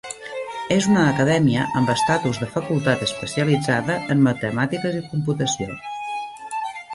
És 0.75 0.85
una 0.93 1.01
acadèmia 1.09 1.65
amb 1.81 1.91
estatus 1.93 2.39
de 2.43 2.47
facultat 2.53 3.03
especialitzada 3.09 3.99
en 4.15 4.25
matemàtiques 4.29 4.99
i 5.03 5.05
computació. 5.13 5.71